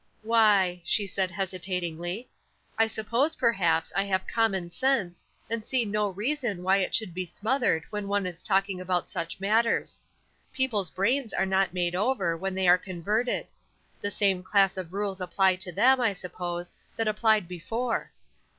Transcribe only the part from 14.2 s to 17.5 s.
class of rules apply to them, I suppose, that applied